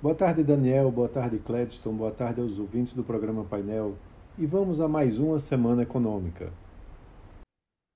[0.00, 0.92] Boa tarde, Daniel.
[0.92, 1.92] Boa tarde, Cledston.
[1.92, 3.96] Boa tarde aos ouvintes do programa Painel.
[4.38, 6.52] E vamos a mais uma semana econômica.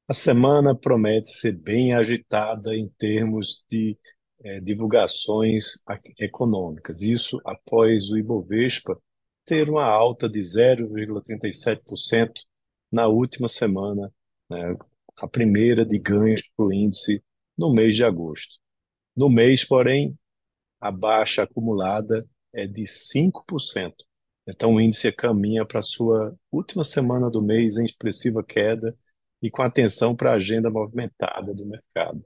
[0.09, 3.97] A semana promete ser bem agitada em termos de
[4.43, 5.75] eh, divulgações
[6.19, 7.03] econômicas.
[7.03, 9.01] Isso após o Ibovespa
[9.45, 12.33] ter uma alta de 0,37%
[12.91, 14.13] na última semana,
[14.51, 14.77] né,
[15.19, 17.23] a primeira de ganhos para o índice
[17.57, 18.57] no mês de agosto.
[19.17, 20.19] No mês, porém,
[20.83, 23.95] a baixa acumulada é de 5%.
[24.49, 28.97] Então, o índice caminha para sua última semana do mês em expressiva queda
[29.41, 32.25] e com atenção para a agenda movimentada do mercado.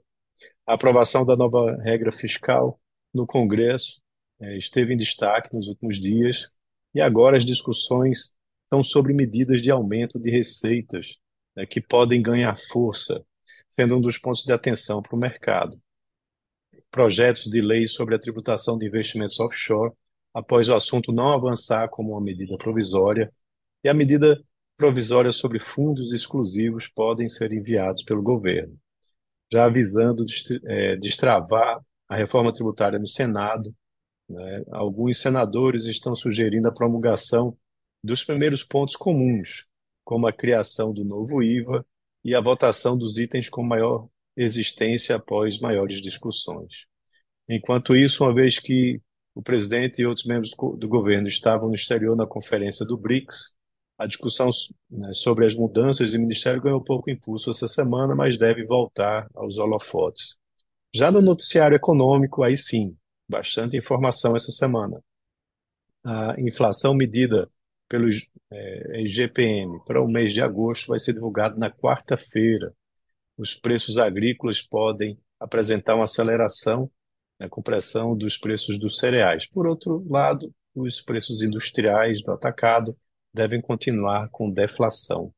[0.65, 2.81] A aprovação da nova regra fiscal
[3.13, 4.01] no Congresso
[4.41, 6.49] eh, esteve em destaque nos últimos dias
[6.95, 8.35] e agora as discussões
[8.73, 11.17] são sobre medidas de aumento de receitas
[11.55, 13.23] né, que podem ganhar força,
[13.69, 15.79] sendo um dos pontos de atenção para o mercado.
[16.91, 19.93] Projetos de lei sobre a tributação de investimentos offshore,
[20.33, 23.31] após o assunto não avançar como uma medida provisória,
[23.83, 24.41] e a medida
[24.77, 28.77] provisória sobre fundos exclusivos podem ser enviados pelo governo,
[29.51, 30.23] já avisando
[30.65, 33.75] é, destravar a reforma tributária no Senado.
[34.29, 34.63] Né?
[34.71, 37.57] Alguns senadores estão sugerindo a promulgação
[38.03, 39.65] dos primeiros pontos comuns,
[40.03, 41.85] como a criação do novo IVA
[42.23, 44.07] e a votação dos itens com maior
[44.37, 46.85] existência após maiores discussões.
[47.49, 49.01] Enquanto isso, uma vez que
[49.33, 53.57] o presidente e outros membros do governo estavam no exterior na conferência do BRICS,
[53.97, 54.51] a discussão
[54.89, 59.57] né, sobre as mudanças de ministério ganhou pouco impulso essa semana, mas deve voltar aos
[59.57, 60.37] holofotes.
[60.93, 62.95] Já no noticiário econômico, aí sim,
[63.27, 65.01] bastante informação essa semana.
[66.05, 67.49] A inflação medida
[67.89, 68.07] pelo
[68.51, 72.73] é, IGPM para o mês de agosto vai ser divulgado na quarta-feira.
[73.37, 76.89] Os preços agrícolas podem apresentar uma aceleração,
[77.39, 79.47] né, com pressão dos preços dos cereais.
[79.47, 82.97] Por outro lado, os preços industriais do atacado
[83.33, 85.31] devem continuar com deflação.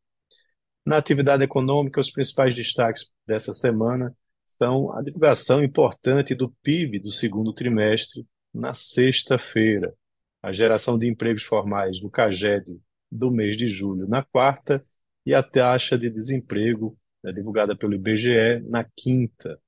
[0.86, 4.16] Na atividade econômica, os principais destaques dessa semana
[4.58, 9.94] são a divulgação importante do PIB do segundo trimestre na sexta-feira,
[10.42, 12.80] a geração de empregos formais do CAGED
[13.12, 14.84] do mês de julho na quarta
[15.26, 16.98] e a taxa de desemprego né,
[17.34, 19.60] divulgada pelo IBGE na quinta.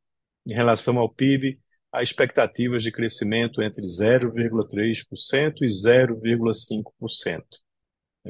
[0.48, 1.60] Em relação ao PIB,
[1.92, 7.44] há expectativas de crescimento entre 0,3% e 0,5%.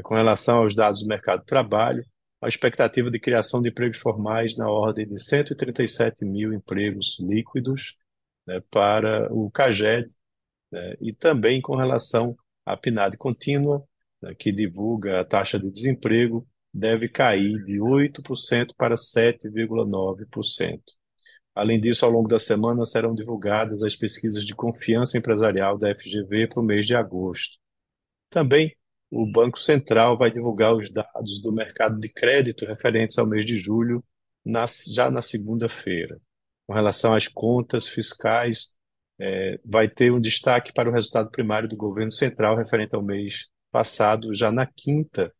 [0.03, 2.03] Com relação aos dados do mercado de trabalho,
[2.41, 7.95] a expectativa de criação de empregos formais na ordem de 137 mil empregos líquidos
[8.47, 10.07] né, para o CAGED,
[10.71, 13.83] né, e também com relação à PNAD contínua,
[14.21, 20.81] né, que divulga a taxa de desemprego, deve cair de 8% para 7,9%.
[21.53, 26.47] Além disso, ao longo da semana serão divulgadas as pesquisas de confiança empresarial da FGV
[26.47, 27.57] para o mês de agosto.
[28.29, 28.73] Também
[29.09, 33.57] o Banco Central vai divulgar os dados do mercado de crédito referentes ao mês de
[33.57, 34.01] julho,
[34.43, 36.17] na, já na segunda-feira.
[36.65, 38.69] Com relação às contas fiscais,
[39.19, 43.49] é, vai ter um destaque para o resultado primário do governo central referente ao mês
[43.69, 45.33] passado, já na quinta,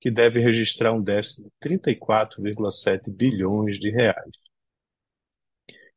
[0.00, 4.32] que deve registrar um déficit de 34,7 bilhões de reais.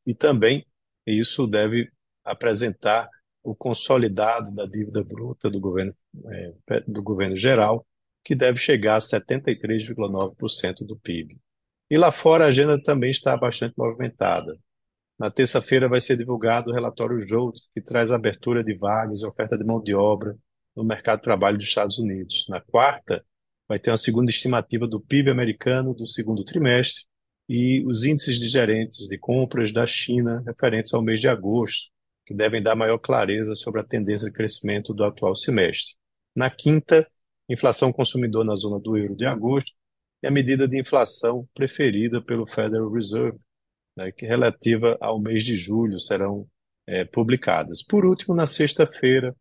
[0.05, 0.65] E também
[1.07, 1.89] isso deve
[2.23, 3.09] apresentar
[3.41, 5.95] o consolidado da dívida bruta do governo,
[6.69, 7.85] é, do governo geral,
[8.23, 11.37] que deve chegar a 73,9% do PIB.
[11.89, 14.57] E lá fora a agenda também está bastante movimentada.
[15.19, 19.25] Na terça-feira vai ser divulgado o relatório JOLT, que traz a abertura de vagas e
[19.25, 20.35] oferta de mão de obra
[20.75, 22.45] no mercado de trabalho dos Estados Unidos.
[22.49, 23.23] Na quarta,
[23.67, 27.03] vai ter uma segunda estimativa do PIB americano do segundo trimestre
[27.47, 31.91] e os índices de gerentes de compras da China referentes ao mês de agosto,
[32.25, 35.95] que devem dar maior clareza sobre a tendência de crescimento do atual semestre.
[36.35, 37.07] Na quinta,
[37.49, 39.71] inflação consumidor na zona do euro de agosto
[40.21, 43.37] e a medida de inflação preferida pelo Federal Reserve,
[43.95, 46.47] né, que relativa ao mês de julho serão
[46.87, 47.83] é, publicadas.
[47.83, 49.35] Por último, na sexta-feira,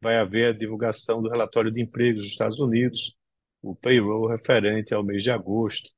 [0.00, 3.16] vai haver a divulgação do relatório de empregos dos Estados Unidos,
[3.62, 5.90] o payroll referente ao mês de agosto.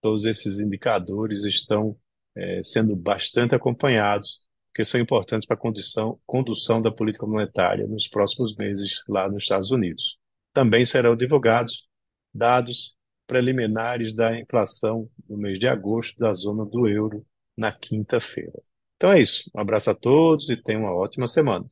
[0.00, 1.96] Todos esses indicadores estão
[2.36, 4.40] é, sendo bastante acompanhados
[4.74, 9.44] que são importantes para a condição, condução da política monetária nos próximos meses lá nos
[9.44, 10.18] Estados Unidos.
[10.52, 11.88] Também serão divulgados
[12.32, 12.94] dados
[13.26, 17.24] preliminares da inflação no mês de agosto da zona do euro
[17.56, 18.60] na quinta-feira.
[18.96, 19.50] Então é isso.
[19.54, 21.66] Um abraço a todos e tenham uma ótima semana.